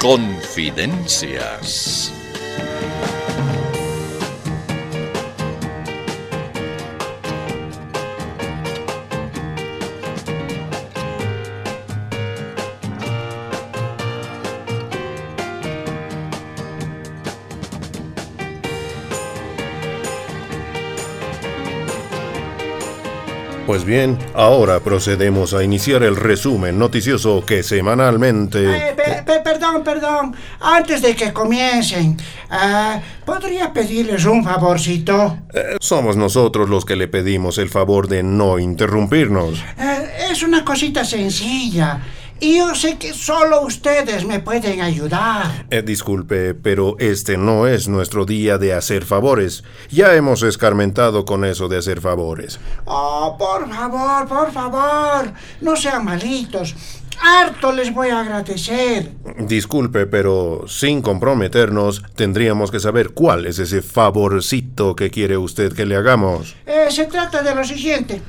[0.00, 2.17] Confidencias.
[23.68, 28.64] Pues bien, ahora procedemos a iniciar el resumen noticioso que semanalmente...
[28.64, 30.34] Eh, pe- pe- perdón, perdón.
[30.58, 32.16] Antes de que comiencen,
[32.48, 35.36] ah, ¿podría pedirles un favorcito?
[35.52, 39.58] Eh, somos nosotros los que le pedimos el favor de no interrumpirnos.
[39.78, 42.00] Eh, es una cosita sencilla.
[42.40, 45.66] Y yo sé que solo ustedes me pueden ayudar.
[45.70, 49.64] Eh, disculpe, pero este no es nuestro día de hacer favores.
[49.90, 52.60] Ya hemos escarmentado con eso de hacer favores.
[52.84, 55.32] Oh, por favor, por favor.
[55.60, 56.76] No sean malitos.
[57.20, 59.10] Harto les voy a agradecer.
[59.40, 65.86] Disculpe, pero sin comprometernos, tendríamos que saber cuál es ese favorcito que quiere usted que
[65.86, 66.54] le hagamos.
[66.66, 68.22] Eh, se trata de lo siguiente.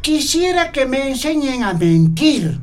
[0.00, 2.60] Quisiera que me enseñen a mentir.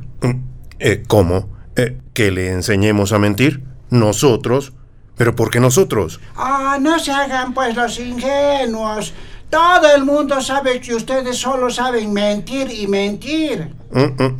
[0.80, 1.48] Eh, ¿Cómo?
[1.76, 3.62] Eh, ¿Que le enseñemos a mentir?
[3.90, 4.72] ¿Nosotros?
[5.16, 6.20] ¿Pero por qué nosotros?
[6.34, 9.12] Ah, no se hagan pues los ingenuos.
[9.50, 13.68] Todo el mundo sabe que ustedes solo saben mentir y mentir.
[13.90, 14.38] Mm, mm.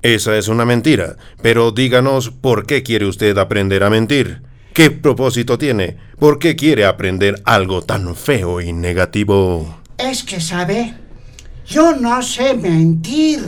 [0.00, 1.16] Esa es una mentira.
[1.42, 4.40] Pero díganos por qué quiere usted aprender a mentir.
[4.72, 5.98] ¿Qué propósito tiene?
[6.18, 9.80] ¿Por qué quiere aprender algo tan feo y negativo?
[9.98, 10.94] Es que, ¿sabe?
[11.66, 13.40] Yo no sé mentir.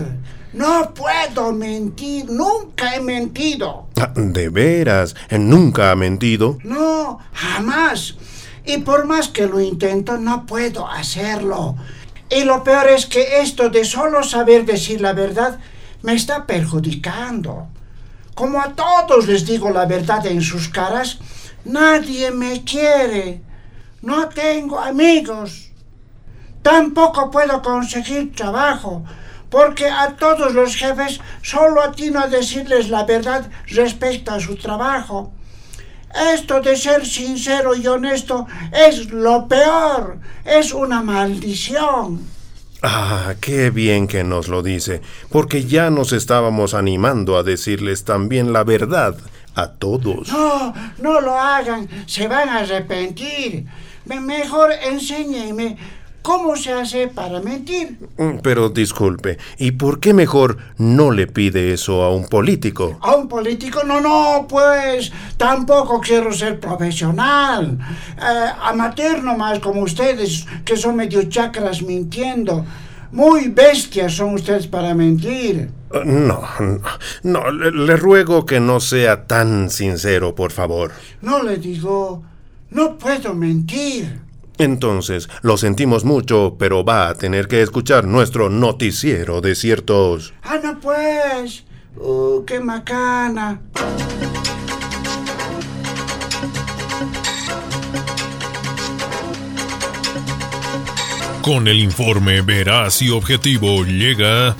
[0.55, 2.31] No puedo mentir.
[2.31, 3.89] Nunca he mentido.
[4.01, 5.17] Ah, ¿De veras?
[5.31, 6.59] ¿Nunca ha mentido?
[6.63, 8.15] No, jamás.
[8.65, 11.77] Y por más que lo intento, no puedo hacerlo.
[12.31, 15.59] Y lo peor es que esto de solo saber decir la verdad
[16.03, 17.67] me está perjudicando.
[18.35, 21.19] Como a todos les digo la verdad en sus caras,
[21.64, 23.43] nadie me quiere.
[24.03, 25.70] No tengo amigos.
[26.63, 29.05] Tampoco puedo conseguir trabajo,
[29.55, 35.33] porque a todos los jefes solo atino a decirles la verdad respecto a su trabajo.
[36.35, 42.27] Esto de ser sincero y honesto es lo peor, es una maldición.
[42.83, 45.01] Ah, qué bien que nos lo dice,
[45.31, 49.14] porque ya nos estábamos animando a decirles también la verdad
[49.55, 50.29] a todos.
[50.33, 53.67] No, no lo hagan, se van a arrepentir.
[54.05, 55.77] Me- Mejor enséñenme
[56.24, 57.98] cómo se hace para mentir.
[58.17, 62.98] Mm, Pero disculpe, ¿y por qué mejor no le pide eso a un político?
[63.02, 67.79] A un político, no, no, pues tampoco quiero ser profesional.
[68.18, 72.64] Eh, amateur nomás como ustedes, que son medio chacras mintiendo.
[73.13, 75.70] Muy bestias son ustedes para mentir.
[75.92, 76.80] Uh, No, no,
[77.23, 80.90] no, le, le ruego que no sea tan sincero, por favor.
[81.20, 82.23] No le digo,
[82.70, 84.23] no puedo mentir.
[84.59, 90.33] Entonces, lo sentimos mucho, pero va a tener que escuchar nuestro noticiero de ciertos...
[90.42, 91.65] Ah, no pues.
[91.97, 93.61] Uh, qué macana.
[101.43, 104.57] Con el informe veraz y objetivo llega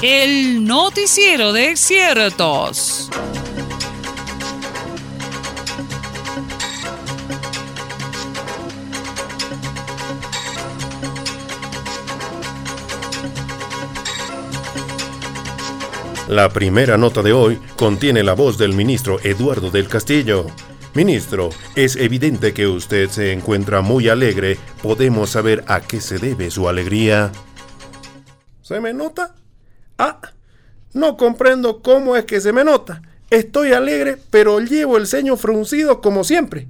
[0.00, 3.10] El noticiero de ciertos.
[16.28, 20.46] La primera nota de hoy contiene la voz del ministro Eduardo del Castillo.
[20.94, 24.56] Ministro, es evidente que usted se encuentra muy alegre.
[24.82, 27.30] ¿Podemos saber a qué se debe su alegría?
[28.62, 29.34] ¿Se me nota?
[29.98, 30.22] Ah,
[30.94, 33.02] no comprendo cómo es que se me nota.
[33.28, 36.68] Estoy alegre, pero llevo el ceño fruncido como siempre.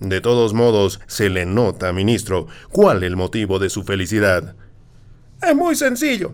[0.00, 2.48] De todos modos, se le nota, ministro.
[2.72, 4.56] ¿Cuál el motivo de su felicidad?
[5.40, 6.32] Es muy sencillo.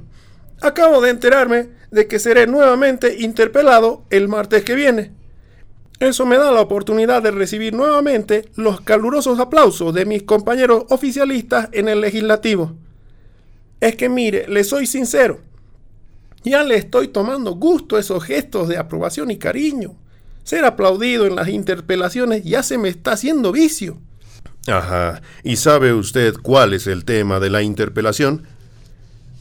[0.62, 5.12] Acabo de enterarme de que seré nuevamente interpelado el martes que viene.
[6.00, 11.68] Eso me da la oportunidad de recibir nuevamente los calurosos aplausos de mis compañeros oficialistas
[11.72, 12.76] en el legislativo.
[13.80, 15.40] Es que mire, le soy sincero.
[16.44, 19.96] Ya le estoy tomando gusto a esos gestos de aprobación y cariño.
[20.44, 23.98] Ser aplaudido en las interpelaciones ya se me está haciendo vicio.
[24.68, 25.20] Ajá.
[25.42, 28.46] ¿Y sabe usted cuál es el tema de la interpelación?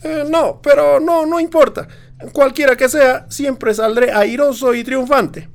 [0.04, 1.88] Eh, no, pero no, no importa.
[2.34, 5.50] Cualquiera que sea, siempre saldré airoso y triunfante.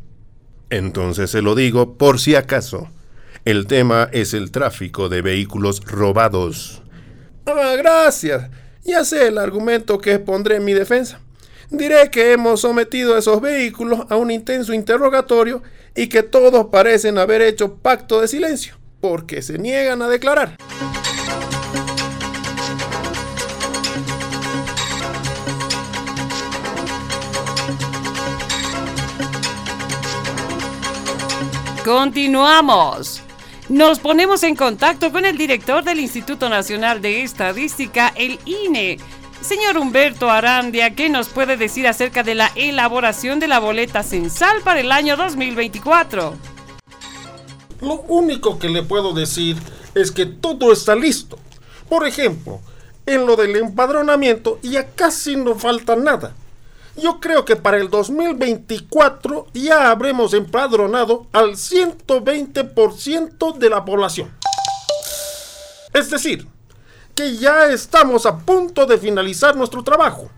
[0.71, 2.89] Entonces se lo digo por si acaso.
[3.45, 6.83] El tema es el tráfico de vehículos robados.
[7.47, 8.51] Ah, gracias.
[8.85, 11.21] Ya sé el argumento que expondré en mi defensa.
[11.71, 15.63] Diré que hemos sometido a esos vehículos a un intenso interrogatorio
[15.95, 20.57] y que todos parecen haber hecho pacto de silencio, porque se niegan a declarar.
[31.85, 33.23] Continuamos.
[33.69, 38.99] Nos ponemos en contacto con el director del Instituto Nacional de Estadística, el INE.
[39.41, 44.63] Señor Humberto Arandia, ¿qué nos puede decir acerca de la elaboración de la boleta censal
[44.63, 46.35] para el año 2024?
[47.81, 49.57] Lo único que le puedo decir
[49.97, 51.37] es que todo está listo.
[51.89, 52.61] Por ejemplo,
[53.07, 56.33] en lo del empadronamiento ya casi no falta nada.
[56.97, 64.31] Yo creo que para el 2024 ya habremos empadronado al 120% de la población.
[65.95, 66.47] Es decir,
[67.15, 70.31] que ya estamos a punto de finalizar nuestro trabajo.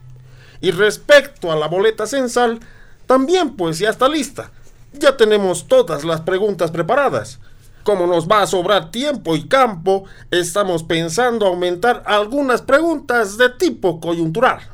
[0.61, 2.61] Y respecto a la boleta censal,
[3.07, 4.53] también pues ya está lista.
[4.93, 7.41] Ya tenemos todas las preguntas preparadas.
[7.83, 14.01] Como nos va a sobrar tiempo y campo, estamos pensando aumentar algunas preguntas de tipo
[14.01, 14.74] coyuntural.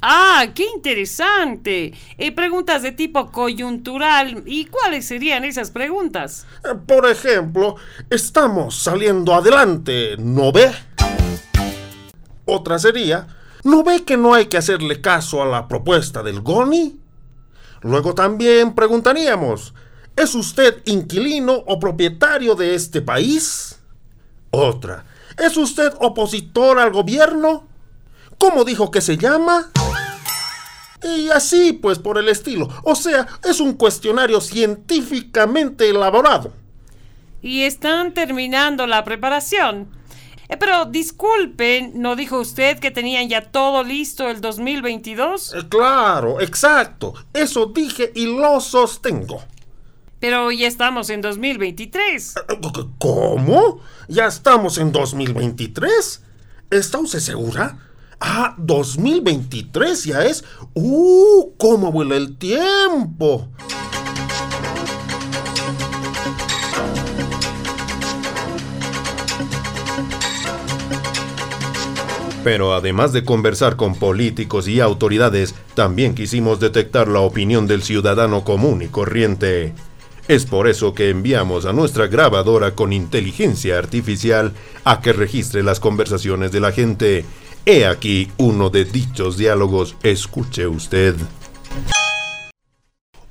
[0.00, 1.92] Ah, qué interesante.
[2.18, 4.44] Eh, preguntas de tipo coyuntural.
[4.46, 6.46] ¿Y cuáles serían esas preguntas?
[6.64, 7.76] Eh, Por ejemplo,
[8.08, 10.70] estamos saliendo adelante, ¿no ve?
[12.44, 13.26] Otra sería,
[13.64, 16.98] ¿no ve que no hay que hacerle caso a la propuesta del GONI?
[17.82, 19.74] Luego también preguntaríamos,
[20.16, 23.78] ¿es usted inquilino o propietario de este país?
[24.50, 25.04] Otra,
[25.36, 27.66] ¿es usted opositor al gobierno?
[28.38, 29.70] ¿Cómo dijo que se llama?
[31.02, 32.68] Y así, pues, por el estilo.
[32.82, 36.52] O sea, es un cuestionario científicamente elaborado.
[37.40, 39.88] Y están terminando la preparación.
[40.48, 45.54] Eh, pero disculpen, ¿no dijo usted que tenían ya todo listo el 2022?
[45.54, 47.14] Eh, claro, exacto.
[47.32, 49.42] Eso dije y lo sostengo.
[50.20, 52.34] Pero ya estamos en 2023.
[52.36, 52.60] Eh,
[52.98, 53.80] ¿Cómo?
[54.08, 56.22] ¿Ya estamos en 2023?
[56.70, 57.78] ¿Está usted segura?
[58.20, 60.44] Ah, 2023 ya es.
[60.74, 61.52] ¡Uh!
[61.56, 63.48] ¿Cómo vuela el tiempo?
[72.44, 78.42] Pero además de conversar con políticos y autoridades, también quisimos detectar la opinión del ciudadano
[78.42, 79.74] común y corriente.
[80.28, 84.52] Es por eso que enviamos a nuestra grabadora con inteligencia artificial
[84.84, 87.24] a que registre las conversaciones de la gente.
[87.70, 89.94] He aquí uno de dichos diálogos.
[90.02, 91.14] Escuche usted.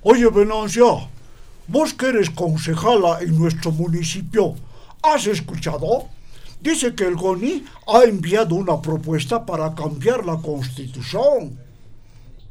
[0.04, 0.86] Oye, Venancia,
[1.66, 4.54] vos que eres concejala en nuestro municipio,
[5.02, 6.08] ¿has escuchado?
[6.62, 11.60] Dice que el GONI ha enviado una propuesta para cambiar la constitución,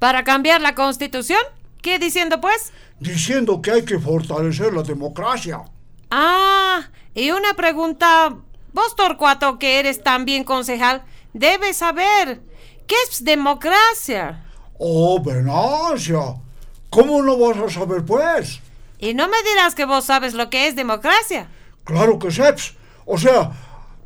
[0.00, 1.38] ¿Para cambiar la constitución?
[1.82, 2.72] ¿Qué diciendo pues?
[2.98, 5.62] diciendo que hay que fortalecer la democracia.
[6.10, 8.34] Ah, y una pregunta.
[8.72, 11.04] Vos, Torcuato, que eres también concejal,
[11.38, 12.40] debes saber.
[12.86, 14.44] ¿Qué es democracia?
[14.78, 16.20] Oh, Venancia,
[16.90, 18.60] ¿cómo no vas a saber pues?
[18.98, 21.48] Y no me dirás que vos sabes lo que es democracia.
[21.84, 22.74] Claro que seps.
[23.04, 23.52] O sea,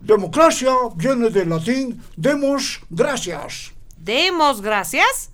[0.00, 5.30] democracia viene del latín demos gracias, ¿Demos gracias?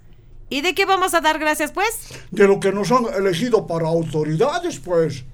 [0.49, 2.09] ¿Y de qué vamos a dar gracias, pues?
[2.31, 5.25] de lo que nos han elegido para autoridades, pues.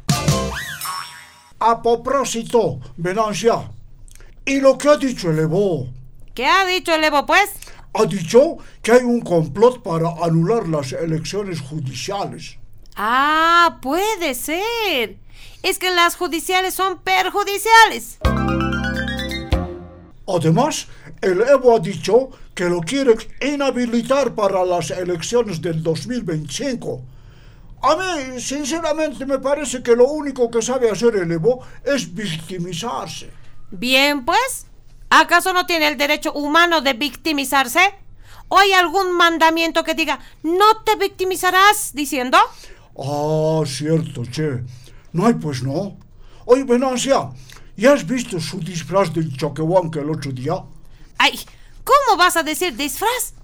[1.58, 3.70] A propósito, Venancia,
[4.44, 5.88] y lo que ha dicho el Evo,
[6.34, 7.50] ¿Qué ha dicho el Evo, pues?
[7.94, 12.56] ha dicho que hay un complot para anular las elecciones judiciales.
[12.96, 15.18] Ah, puede ser.
[15.62, 18.18] Es que las judiciales son perjudiciales.
[20.26, 20.88] Además,
[21.20, 27.02] el Evo ha dicho que lo quiere inhabilitar para las elecciones del 2025.
[27.82, 33.30] A mí, sinceramente, me parece que lo único que sabe hacer el Evo es victimizarse.
[33.70, 34.66] Bien, pues.
[35.14, 37.80] ¿Acaso no tiene el derecho humano de victimizarse?
[38.48, 42.38] ¿O hay algún mandamiento que diga, no te victimizarás, diciendo?
[42.98, 44.62] Ah, cierto, che.
[45.12, 45.98] No hay, pues no.
[46.46, 47.28] Oye, Venancia,
[47.76, 50.54] ¿ya has visto su disfraz del Choquehuanca el otro día?
[51.18, 51.38] Ay,
[51.84, 53.34] ¿cómo vas a decir disfraz?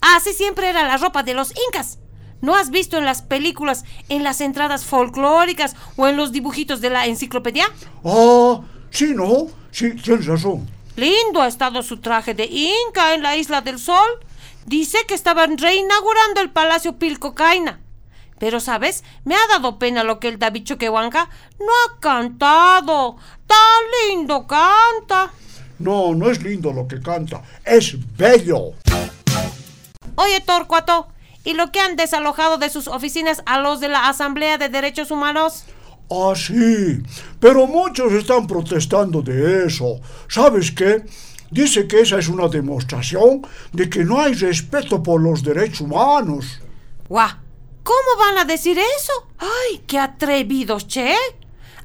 [0.00, 1.98] Así siempre era la ropa de los incas.
[2.40, 6.88] ¿No has visto en las películas, en las entradas folclóricas o en los dibujitos de
[6.88, 7.66] la enciclopedia?
[8.06, 9.48] Ah, sí, no.
[9.70, 10.79] Sí, tienes razón.
[11.00, 14.20] Lindo ha estado su traje de Inca en la Isla del Sol.
[14.66, 17.80] Dice que estaban reinaugurando el Palacio Pilcocaina.
[18.38, 19.02] Pero, ¿sabes?
[19.24, 23.16] Me ha dado pena lo que el David Choquehuanca no ha cantado.
[23.46, 25.32] Tan lindo canta.
[25.78, 27.44] No, no es lindo lo que canta.
[27.64, 28.72] Es bello.
[30.16, 31.08] Oye, Torcuato,
[31.44, 35.10] y lo que han desalojado de sus oficinas a los de la Asamblea de Derechos
[35.10, 35.64] Humanos?
[36.10, 37.02] Ah, sí,
[37.38, 40.00] pero muchos están protestando de eso.
[40.28, 41.04] ¿Sabes qué?
[41.50, 46.60] Dice que esa es una demostración de que no hay respeto por los derechos humanos.
[47.08, 47.30] ¡Guau!
[47.82, 49.12] ¿Cómo van a decir eso?
[49.38, 51.14] ¡Ay, qué atrevidos, che!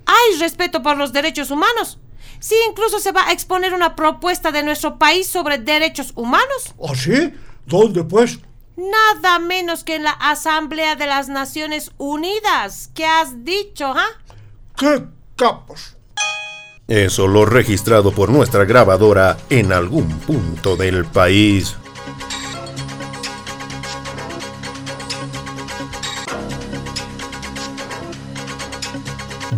[0.06, 2.00] Hay respeto por los derechos humanos.
[2.40, 6.76] Sí, incluso se va a exponer una propuesta de nuestro país sobre derechos humanos.
[6.84, 7.34] ¿Ah, sí?
[7.66, 8.40] ¿Dónde, pues?
[8.78, 12.92] Nada menos que en la Asamblea de las Naciones Unidas.
[12.94, 14.08] ¿Qué has dicho, ah?
[14.76, 15.06] ¡Qué
[15.38, 15.96] capos!
[16.88, 21.76] Eso lo registrado por nuestra grabadora en algún punto del país.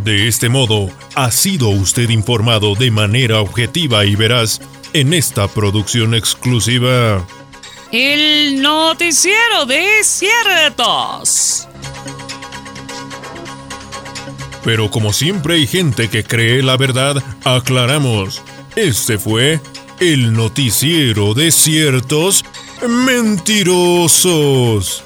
[0.06, 4.62] De este modo, ha sido usted informado de manera objetiva y veraz
[4.94, 7.26] en esta producción exclusiva.
[7.92, 11.68] El noticiero de ciertos.
[14.66, 18.44] Pero como siempre hay gente que cree la verdad, aclaramos.
[18.76, 19.62] Este fue
[20.02, 22.44] el noticiero de ciertos
[23.06, 25.06] mentirosos.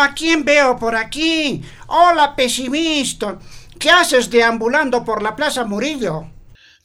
[0.00, 1.62] ¿A quién veo por aquí?
[1.88, 3.38] Hola, pesimista.
[3.78, 6.26] ¿Qué haces deambulando por la Plaza Murillo?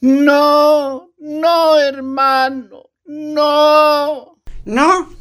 [0.00, 4.38] No, no, hermano, no.
[4.64, 5.16] ¿No?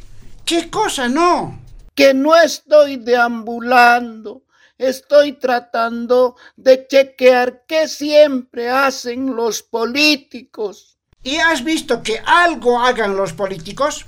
[0.46, 1.60] ¿Qué cosa no?
[1.94, 4.44] Que no estoy deambulando.
[4.78, 10.98] Estoy tratando de chequear qué siempre hacen los políticos.
[11.24, 14.06] ¿Y has visto que algo hagan los políticos?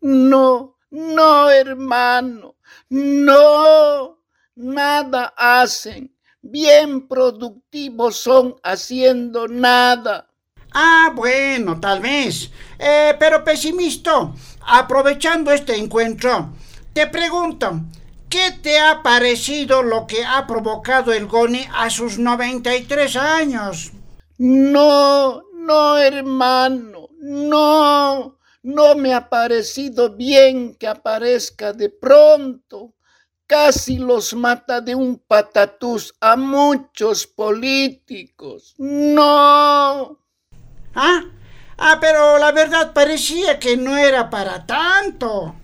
[0.00, 2.56] No, no, hermano,
[2.90, 4.18] no,
[4.56, 6.14] nada hacen.
[6.42, 10.28] Bien productivos son haciendo nada.
[10.72, 12.50] Ah, bueno, tal vez.
[12.78, 14.32] Eh, pero pesimista,
[14.66, 16.52] aprovechando este encuentro,
[16.92, 17.80] te pregunto,
[18.28, 23.92] ¿qué te ha parecido lo que ha provocado el Goni a sus 93 años?
[24.38, 28.39] No, no, hermano, no.
[28.62, 32.94] No me ha parecido bien que aparezca de pronto.
[33.46, 38.74] Casi los mata de un patatús a muchos políticos.
[38.78, 40.20] No.
[40.94, 41.22] Ah,
[41.78, 45.56] ah, pero la verdad parecía que no era para tanto.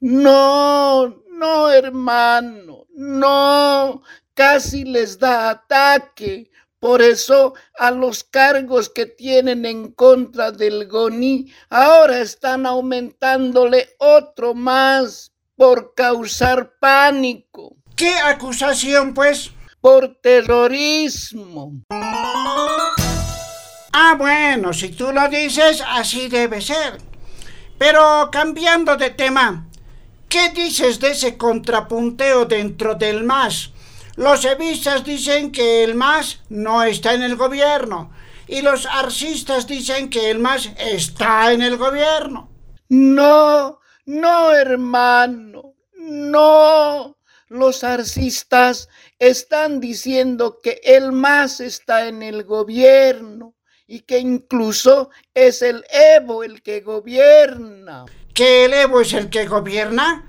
[0.00, 4.02] No, no, hermano, no.
[4.34, 6.50] Casi les da ataque.
[6.80, 14.54] Por eso a los cargos que tienen en contra del Goni ahora están aumentándole otro
[14.54, 17.76] más por causar pánico.
[17.96, 19.50] ¿Qué acusación, pues?
[19.80, 21.72] Por terrorismo.
[23.92, 26.98] Ah, bueno, si tú lo dices, así debe ser.
[27.76, 29.66] Pero cambiando de tema,
[30.28, 33.72] ¿qué dices de ese contrapunteo dentro del MAS?
[34.18, 38.10] Los evistas dicen que el MAS no está en el gobierno
[38.48, 42.50] y los arcistas dicen que el MAS está en el gobierno.
[42.88, 47.16] No, no, hermano, no.
[47.46, 48.88] Los arcistas
[49.20, 53.54] están diciendo que el MAS está en el gobierno
[53.86, 58.06] y que incluso es el Evo el que gobierna.
[58.34, 60.28] ¿Que el Evo es el que gobierna?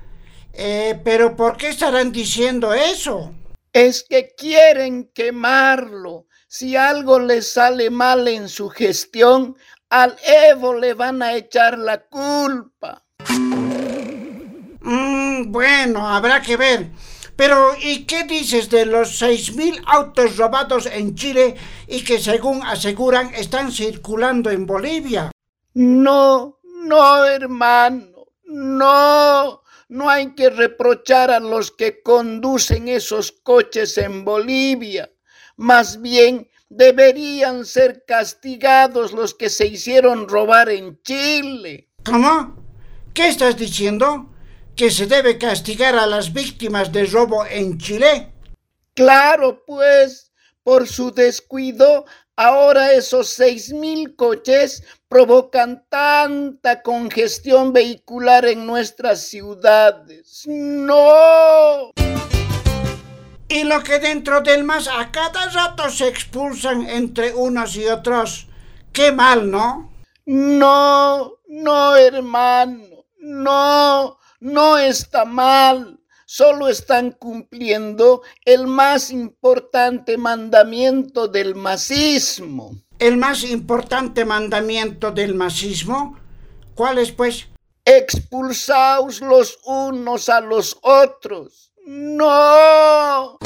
[0.52, 3.34] Eh, pero ¿por qué estarán diciendo eso?
[3.72, 6.26] Es que quieren quemarlo.
[6.48, 9.56] Si algo le sale mal en su gestión,
[9.88, 13.04] al Evo le van a echar la culpa.
[14.80, 16.90] Mm, bueno, habrá que ver.
[17.36, 21.54] Pero, ¿y qué dices de los 6.000 autos robados en Chile
[21.86, 25.30] y que según aseguran están circulando en Bolivia?
[25.74, 29.59] No, no, hermano, no.
[29.90, 35.10] No hay que reprochar a los que conducen esos coches en Bolivia.
[35.56, 41.90] Más bien deberían ser castigados los que se hicieron robar en Chile.
[42.04, 42.56] ¿Cómo?
[43.12, 44.30] ¿Qué estás diciendo?
[44.80, 48.32] que se debe castigar a las víctimas de robo en Chile?
[48.94, 50.32] Claro, pues,
[50.62, 60.44] por su descuido, ahora esos seis mil coches provocan tanta congestión vehicular en nuestras ciudades.
[60.46, 61.90] ¡No!
[63.48, 68.46] Y lo que dentro del MAS a cada rato se expulsan entre unos y otros.
[68.92, 69.92] Qué mal, ¿no?
[70.26, 75.98] No, no, hermano, no, no está mal.
[76.24, 82.76] Solo están cumpliendo el más importante mandamiento del masismo.
[83.00, 86.18] ¿El más importante mandamiento del masismo?
[86.74, 87.46] ¿Cuál es, pues?
[87.82, 91.72] Expulsaos los unos a los otros.
[91.86, 93.38] No.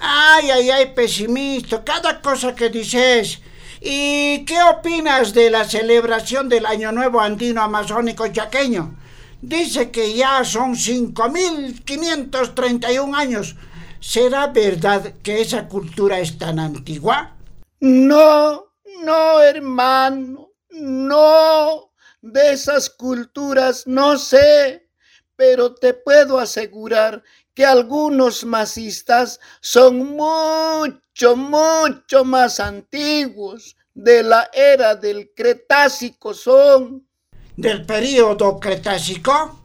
[0.00, 1.84] Ay, ay, ay, pesimista.
[1.84, 3.38] Cada cosa que dices.
[3.80, 8.96] ¿Y qué opinas de la celebración del Año Nuevo Andino Amazónico Chaqueño?
[9.40, 13.54] Dice que ya son 5.531 años.
[14.00, 17.36] ¿Será verdad que esa cultura es tan antigua?
[17.80, 21.92] No, no, hermano, no.
[22.22, 24.90] De esas culturas no sé,
[25.34, 27.22] pero te puedo asegurar
[27.54, 33.76] que algunos masistas son mucho, mucho más antiguos.
[33.94, 37.08] De la era del Cretácico son.
[37.56, 39.62] ¿Del período Cretácico?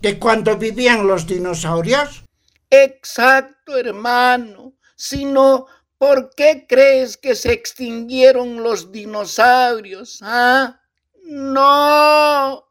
[0.00, 2.24] ¿De cuando vivían los dinosaurios?
[2.68, 4.74] Exacto, hermano.
[4.96, 5.66] Sino,
[5.98, 10.18] ¿por qué crees que se extinguieron los dinosaurios?
[10.22, 10.80] ¿Ah?
[11.24, 12.64] No.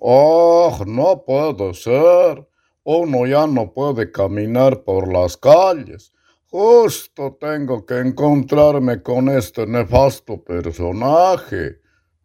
[0.00, 2.46] Oh, no puede ser.
[2.84, 6.12] Uno ya no puede caminar por las calles.
[6.50, 11.77] Justo tengo que encontrarme con este nefasto personaje.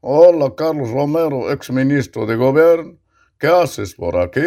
[0.06, 2.98] Hola, Carlos Romero, ex ministro de Gobierno.
[3.40, 4.42] ¿Qué haces por aquí?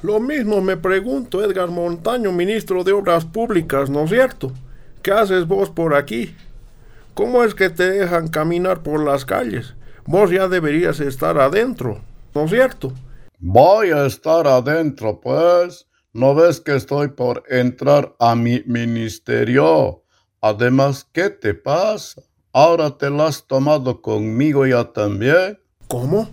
[0.00, 4.50] Lo mismo me pregunto, Edgar Montaño, ministro de Obras Públicas, ¿no es cierto?
[5.02, 6.34] ¿Qué haces vos por aquí?
[7.12, 9.74] ¿Cómo es que te dejan caminar por las calles?
[10.06, 12.00] Vos ya deberías estar adentro.
[12.34, 12.94] ¿no es cierto?
[13.38, 15.86] Voy a estar adentro, pues.
[16.14, 20.02] ¿No ves que estoy por entrar a mi ministerio?
[20.40, 22.22] Además, ¿qué te pasa?
[22.52, 25.58] ¿Ahora te la has tomado conmigo ya también?
[25.86, 26.28] ¿Cómo?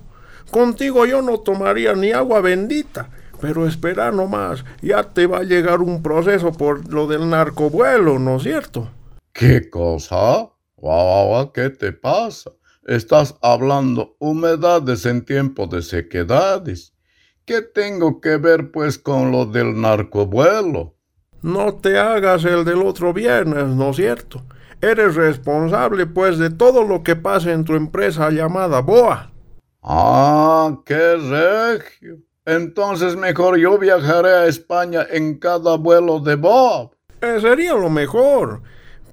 [0.49, 3.09] Contigo yo no tomaría ni agua bendita.
[3.41, 8.37] Pero espera nomás, ya te va a llegar un proceso por lo del narcovuelo, ¿no
[8.37, 8.89] es cierto?
[9.33, 10.49] ¿Qué cosa?
[10.77, 12.51] Guau, ¿qué te pasa?
[12.85, 16.93] Estás hablando humedades en tiempo de sequedades.
[17.43, 20.95] ¿Qué tengo que ver pues con lo del narcovuelo?
[21.41, 24.43] No te hagas el del otro viernes, ¿no es cierto?
[24.85, 29.31] Eres responsable pues de todo lo que pasa en tu empresa llamada BOA.
[29.81, 32.19] Ah, qué regio.
[32.45, 36.91] Entonces mejor yo viajaré a España en cada vuelo de BOA.
[37.19, 38.61] Eh, sería lo mejor.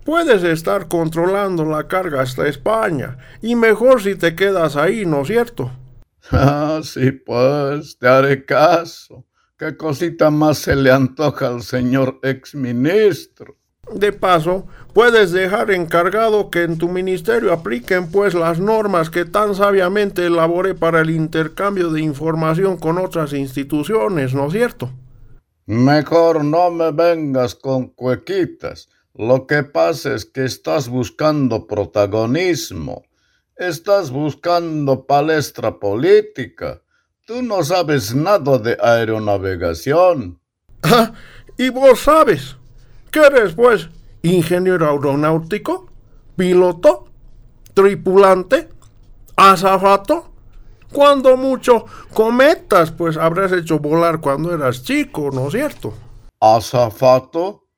[0.04, 5.28] Puedes estar controlando la carga hasta España, y mejor si te quedas ahí, ¿no es
[5.28, 5.70] cierto?
[6.32, 9.24] Ah, sí, pues, te haré caso.
[9.56, 13.56] ¿Qué cosita más se le antoja al señor exministro?
[13.90, 19.54] De paso, puedes dejar encargado que en tu ministerio apliquen pues las normas que tan
[19.54, 24.90] sabiamente elaboré para el intercambio de información con otras instituciones, ¿no es cierto?
[25.66, 28.88] Mejor no me vengas con cuequitas.
[29.14, 33.04] Lo que pasa es que estás buscando protagonismo,
[33.56, 36.82] estás buscando palestra política.
[37.26, 40.38] Tú no sabes nada de aeronavegación.
[40.84, 41.12] Ah,
[41.56, 42.56] ¿y vos sabes?
[43.12, 43.90] ¿Qué eres, pues?
[44.22, 45.86] ¿Ingeniero aeronáutico?
[46.34, 47.04] ¿Piloto?
[47.74, 48.70] ¿Tripulante?
[49.36, 50.32] ¿Azafato?
[50.90, 55.92] Cuando mucho cometas, pues habrás hecho volar cuando eras chico, ¿no es cierto?
[56.40, 57.68] ¿Azafato?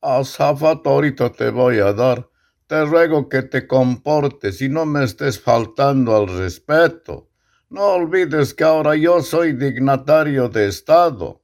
[0.00, 2.28] Azafato, ahorita te voy a dar.
[2.66, 7.28] Te ruego que te comportes y no me estés faltando al respeto.
[7.70, 11.41] No olvides que ahora yo soy dignatario de Estado.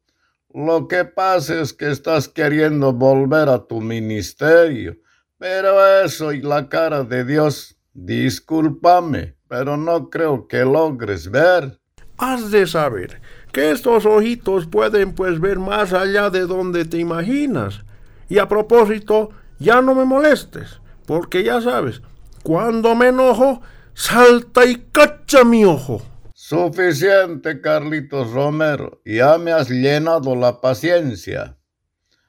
[0.59, 4.97] Lo que pasa es que estás queriendo volver a tu ministerio.
[5.39, 11.79] Pero eso y la cara de Dios, discúlpame, pero no creo que logres ver.
[12.17, 13.21] Has de saber
[13.53, 17.85] que estos ojitos pueden pues ver más allá de donde te imaginas.
[18.29, 22.03] Y a propósito, ya no me molestes, porque ya sabes,
[22.43, 23.63] cuando me enojo,
[23.95, 26.03] salta y cacha mi ojo.
[26.49, 31.59] Suficiente, Carlitos Romero, ya me has llenado la paciencia.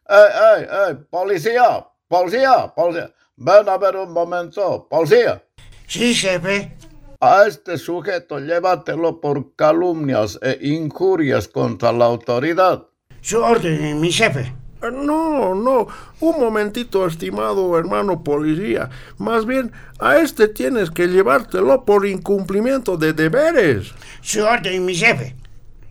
[0.09, 1.87] ¡Ey, ey, ey, policía!
[2.05, 3.13] Policía, policía.
[3.37, 4.89] Ven a ver un momento.
[4.89, 5.41] Policía.
[5.87, 6.75] Sí, jefe.
[7.21, 12.87] A este sujeto llévatelo por calumnias e injurias contra la autoridad.
[13.21, 14.53] Su orden, mi jefe.
[14.81, 15.87] No, no,
[16.21, 18.89] un momentito, estimado hermano policía.
[19.17, 23.93] Más bien, a este tienes que llevártelo por incumplimiento de deberes.
[24.21, 25.35] Su orden, mi jefe.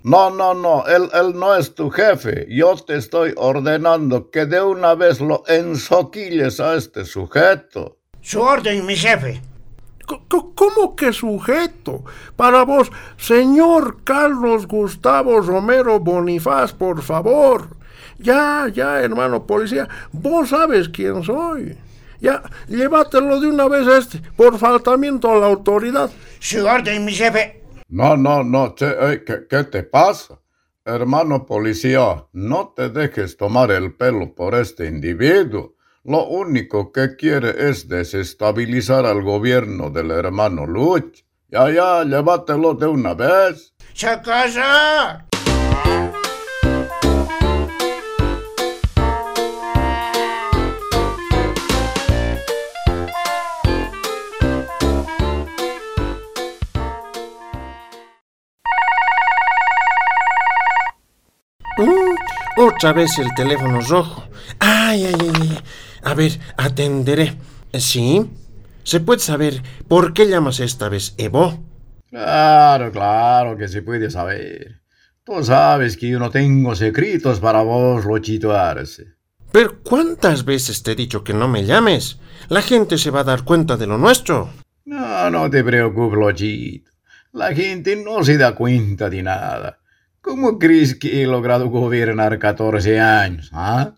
[0.03, 2.47] No, no, no, él, él no es tu jefe.
[2.49, 7.99] Yo te estoy ordenando que de una vez lo ensoquilles a este sujeto.
[8.23, 9.43] Su orden, mi jefe.
[10.29, 12.05] ¿Cómo que sujeto?
[12.37, 17.78] Para vos, señor Carlos Gustavo Romero Bonifaz, por favor.
[18.19, 21.77] Ya, ya, hermano policía, vos sabes quién soy.
[22.21, 26.11] Ya, llévatelo de una vez a este, por faltamiento a la autoridad.
[26.41, 27.63] Su orden, mi jefe.
[27.89, 30.41] No, no, no, che, ¿qué, ¿qué te pasa?
[30.85, 35.75] Hermano policía, no te dejes tomar el pelo por este individuo.
[36.03, 41.25] Lo único que quiere es desestabilizar al gobierno del hermano Luch.
[41.49, 43.75] Ya, ya, llévatelo de una vez.
[43.95, 45.28] ¡Se casa!
[62.59, 64.25] Otra vez el teléfono rojo.
[64.59, 65.59] Ay, ay, ay, ay.
[66.03, 67.35] A ver, atenderé.
[67.73, 68.29] ¿Sí?
[68.83, 71.63] ¿Se puede saber por qué llamas esta vez Evo?
[72.11, 74.81] Claro, claro que se puede saber.
[75.25, 79.05] Tú sabes que yo no tengo secretos para vos, Lochito Arce.
[79.53, 82.19] Pero ¿cuántas veces te he dicho que no me llames?
[82.49, 84.51] La gente se va a dar cuenta de lo nuestro.
[84.87, 86.91] No, no te preocupes, Lochito.
[87.33, 89.78] La gente no se da cuenta de nada.
[90.21, 93.51] ¿Cómo crees que he logrado gobernar 14 años?
[93.53, 93.95] ¿Ah?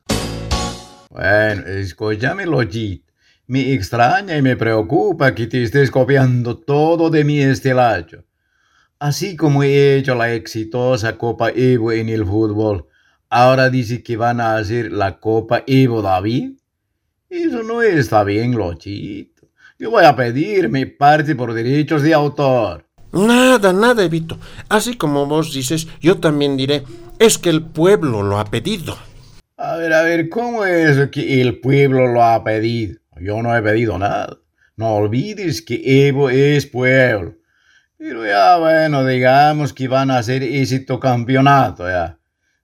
[1.09, 3.11] Bueno, escúchame, Lochito.
[3.46, 8.24] Me extraña y me preocupa que te estés copiando todo de mi estelacho.
[8.98, 12.87] Así como he hecho la exitosa Copa Evo en el fútbol,
[13.30, 16.52] ahora dice que van a hacer la Copa Evo David.
[17.30, 19.48] Eso no está bien, Lochito.
[19.78, 22.89] Yo voy a pedir mi parte por derechos de autor.
[23.12, 24.38] Nada, nada, Evito.
[24.68, 26.84] Así como vos dices, yo también diré,
[27.18, 28.96] es que el pueblo lo ha pedido.
[29.56, 32.98] A ver, a ver, ¿cómo es que el pueblo lo ha pedido?
[33.20, 34.38] Yo no he pedido nada.
[34.76, 37.34] No olvides que Evo es pueblo.
[37.98, 42.18] Pero ya, bueno, digamos que van a hacer éxito campeonato, ya.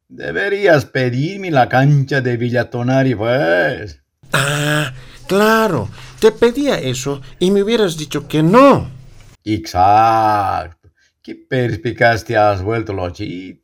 [0.09, 4.01] Deberías pedirme la cancha de Villatonari, pues.
[4.33, 4.95] Ah,
[5.27, 5.91] claro.
[6.21, 8.89] Te pedía eso y me hubieras dicho que no.
[9.49, 10.91] Exacto.
[11.23, 13.63] Qué perspicaz te has vuelto, Lochito.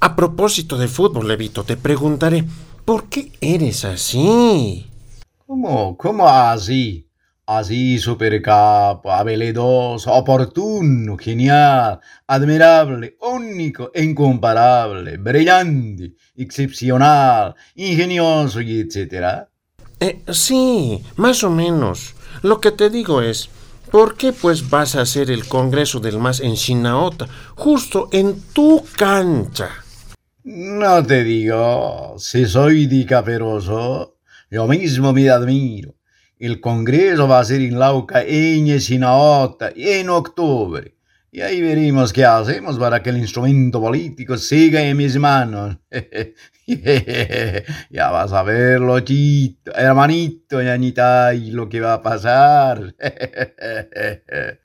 [0.00, 2.42] A propósito de fútbol, Levito, te preguntaré,
[2.86, 4.90] ¿por qué eres así?
[5.46, 5.96] ¿Cómo?
[5.98, 7.06] ¿Cómo así?
[7.46, 19.50] Así, supercapo, habilidoso, oportuno, genial, admirable, único, incomparable, brillante, excepcional, ingenioso y etcétera.
[20.00, 22.14] Eh, sí, más o menos.
[22.42, 23.50] Lo que te digo es,
[23.94, 28.84] ¿por qué pues vas a hacer el congreso del más en Chinaota, justo en tu
[28.96, 29.68] cancha?
[30.42, 34.16] No te digo, si soy dicaperoso,
[34.50, 35.94] yo mismo me admiro.
[36.40, 40.96] El congreso va a ser en Lauca, en Chinaota, en octubre.
[41.34, 45.76] Y ahí veremos qué hacemos para que el instrumento político siga en mis manos.
[47.90, 52.94] ya vas a ver, lochito, hermanito, ñañita, y lo que va a pasar.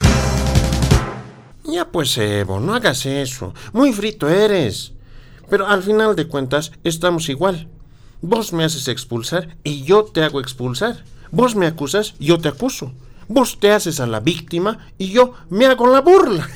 [1.63, 3.55] ya pues, Evo, no hagas eso.
[3.73, 4.93] Muy frito eres.
[5.49, 7.67] Pero al final de cuentas, estamos igual.
[8.21, 11.03] Vos me haces expulsar y yo te hago expulsar.
[11.31, 12.93] Vos me acusas, yo te acuso.
[13.31, 16.49] Vos te haces a la víctima y yo me hago la burla.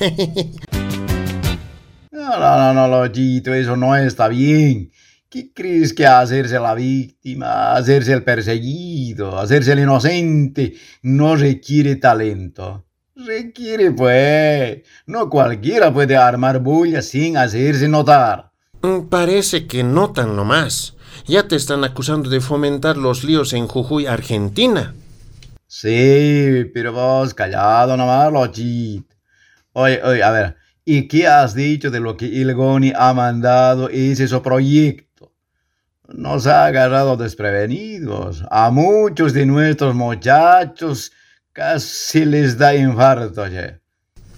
[2.10, 4.90] no, no, no, no, Lochito, eso no está bien.
[5.28, 12.84] ¿Qué crees que hacerse la víctima, hacerse el perseguido, hacerse el inocente no requiere talento?
[13.14, 14.82] Requiere, pues.
[15.06, 18.50] No cualquiera puede armar bulla sin hacerse notar.
[19.08, 20.96] Parece que notan nomás.
[21.28, 24.92] Ya te están acusando de fomentar los líos en Jujuy, Argentina.
[25.76, 29.16] Sí, pero vos callado nomás, Lochito.
[29.72, 34.28] Oye, oye, a ver, ¿y qué has dicho de lo que Ilgoni ha mandado ese
[34.28, 35.32] su proyecto?
[36.06, 38.44] Nos ha agarrado desprevenidos.
[38.52, 41.10] A muchos de nuestros muchachos
[41.52, 43.80] casi les da infarto, oye.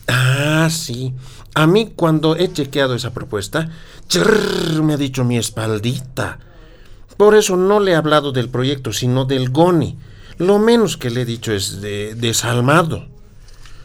[0.08, 1.14] Ah, sí.
[1.54, 3.68] A mí cuando he chequeado esa propuesta,
[4.08, 6.38] chirr, me ha dicho mi espaldita.
[7.18, 9.98] Por eso no le he hablado del proyecto, sino del Goni.
[10.38, 13.08] Lo menos que le he dicho es de desalmado.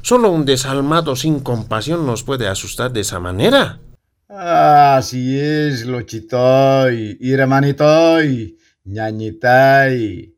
[0.01, 3.79] Solo un desalmado sin compasión nos puede asustar de esa manera.
[4.27, 10.33] Así es, Lochitoy, hermanitoy, ñañitay.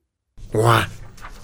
[0.52, 0.84] Guau.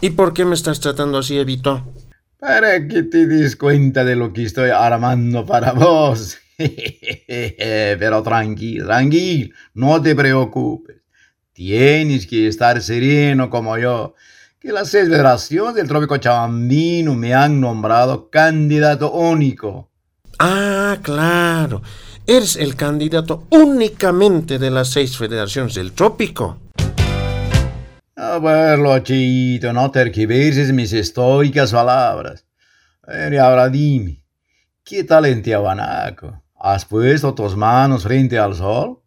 [0.01, 1.93] ¿Y por qué me estás tratando así, Evito?
[2.39, 6.37] Para que te des cuenta de lo que estoy armando para vos.
[7.27, 10.97] Pero tranquilo, tranquilo, no te preocupes.
[11.53, 14.15] Tienes que estar sereno como yo,
[14.59, 19.89] que las federaciones del trópico chabambino me han nombrado candidato único.
[20.37, 21.81] Ah, claro.
[22.27, 26.57] Eres el candidato únicamente de las seis federaciones del trópico.
[28.17, 32.45] A ver, Lochito, no terquiverses mis estoicas palabras.
[33.07, 34.21] y ahora dime,
[34.83, 36.43] ¿qué tal en Tiabanaco?
[36.59, 38.99] ¿Has puesto tus manos frente al sol?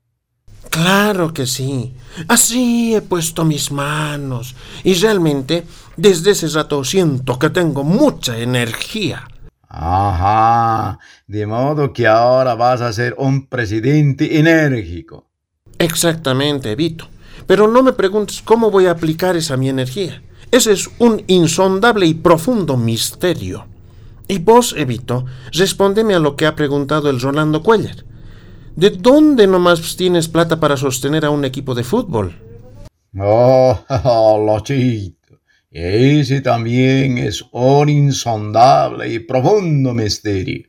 [0.73, 1.93] Claro que sí.
[2.29, 4.57] Así he puesto mis manos.
[4.83, 5.65] Y realmente,
[5.99, 9.29] desde ese rato siento que tengo mucha energía.
[9.69, 10.99] Ajá.
[11.27, 15.27] De modo que ahora vas a ser un presidente enérgico.
[15.79, 17.07] Exactamente, Vito.
[17.47, 20.23] Pero no me preguntes cómo voy a aplicar esa mi energía.
[20.51, 23.67] Ese es un insondable y profundo misterio.
[24.27, 28.07] Y vos, Evito, respóndeme a lo que ha preguntado el Rolando Cuellar.
[28.77, 32.35] ¿De dónde nomás tienes plata para sostener a un equipo de fútbol?
[33.19, 33.79] Oh,
[34.47, 40.69] Lochito, ese también es un insondable y profundo misterio.